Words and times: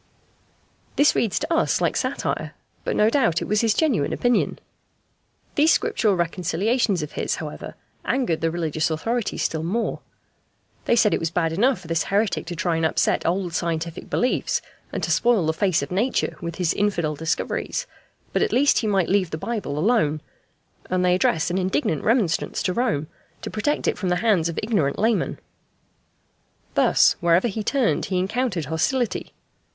This 0.95 1.13
reads 1.13 1.37
to 1.37 1.53
us 1.53 1.79
like 1.79 1.95
satire, 1.95 2.55
but 2.83 2.95
no 2.95 3.07
doubt 3.11 3.39
it 3.39 3.47
was 3.47 3.61
his 3.61 3.75
genuine 3.75 4.11
opinion. 4.11 4.57
These 5.53 5.73
Scriptural 5.73 6.15
reconciliations 6.15 7.03
of 7.03 7.11
his, 7.11 7.35
however, 7.35 7.75
angered 8.03 8.41
the 8.41 8.49
religious 8.49 8.89
authorities 8.89 9.43
still 9.43 9.61
more. 9.61 9.99
They 10.85 10.95
said 10.95 11.13
it 11.13 11.19
was 11.19 11.29
bad 11.29 11.53
enough 11.53 11.81
for 11.81 11.87
this 11.87 12.05
heretic 12.05 12.47
to 12.47 12.55
try 12.55 12.77
and 12.77 12.83
upset 12.83 13.27
old 13.27 13.53
scientific 13.53 14.09
beliefs, 14.09 14.59
and 14.91 15.03
to 15.03 15.11
spoil 15.11 15.45
the 15.45 15.53
face 15.53 15.83
of 15.83 15.91
Nature 15.91 16.35
with 16.41 16.55
his 16.55 16.73
infidel 16.73 17.15
discoveries, 17.15 17.85
but 18.33 18.41
at 18.41 18.51
least 18.51 18.79
he 18.79 18.87
might 18.87 19.07
leave 19.07 19.29
the 19.29 19.37
Bible 19.37 19.77
alone; 19.77 20.19
and 20.89 21.05
they 21.05 21.13
addressed 21.13 21.51
an 21.51 21.59
indignant 21.59 22.03
remonstrance 22.03 22.63
to 22.63 22.73
Rome, 22.73 23.05
to 23.43 23.51
protect 23.51 23.87
it 23.87 23.99
from 23.99 24.09
the 24.09 24.15
hands 24.15 24.49
of 24.49 24.59
ignorant 24.63 24.97
laymen. 24.97 25.37
Thus, 26.73 27.17
wherever 27.19 27.47
he 27.47 27.63
turned 27.63 28.05
he 28.05 28.17
encountered 28.17 28.65
hostility. 28.65 29.33